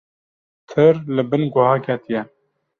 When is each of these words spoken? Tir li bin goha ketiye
Tir 0.73 0.95
li 1.19 1.23
bin 1.35 1.45
goha 1.59 1.77
ketiye 1.87 2.27